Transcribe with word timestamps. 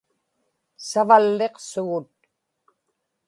Savalliqtugut 0.89 2.09